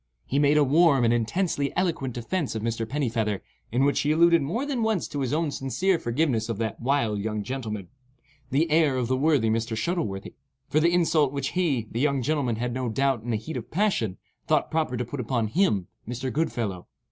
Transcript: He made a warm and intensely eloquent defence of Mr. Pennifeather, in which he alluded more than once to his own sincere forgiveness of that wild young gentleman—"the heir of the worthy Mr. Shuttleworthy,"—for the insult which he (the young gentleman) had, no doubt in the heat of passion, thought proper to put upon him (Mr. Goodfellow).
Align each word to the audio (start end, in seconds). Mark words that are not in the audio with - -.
He 0.25 0.39
made 0.39 0.57
a 0.57 0.63
warm 0.63 1.03
and 1.05 1.13
intensely 1.13 1.71
eloquent 1.77 2.15
defence 2.15 2.55
of 2.55 2.63
Mr. 2.63 2.89
Pennifeather, 2.89 3.43
in 3.71 3.85
which 3.85 3.99
he 3.99 4.11
alluded 4.11 4.41
more 4.41 4.65
than 4.65 4.81
once 4.81 5.07
to 5.07 5.19
his 5.19 5.31
own 5.31 5.51
sincere 5.51 5.99
forgiveness 5.99 6.49
of 6.49 6.57
that 6.57 6.79
wild 6.79 7.19
young 7.19 7.43
gentleman—"the 7.43 8.71
heir 8.71 8.97
of 8.97 9.07
the 9.07 9.15
worthy 9.15 9.51
Mr. 9.51 9.77
Shuttleworthy,"—for 9.77 10.79
the 10.79 10.91
insult 10.91 11.31
which 11.31 11.49
he 11.49 11.85
(the 11.91 11.99
young 11.99 12.23
gentleman) 12.23 12.55
had, 12.55 12.73
no 12.73 12.89
doubt 12.89 13.21
in 13.21 13.29
the 13.29 13.37
heat 13.37 13.57
of 13.57 13.69
passion, 13.69 14.17
thought 14.47 14.71
proper 14.71 14.97
to 14.97 15.05
put 15.05 15.19
upon 15.19 15.45
him 15.49 15.85
(Mr. 16.09 16.33
Goodfellow). 16.33 16.87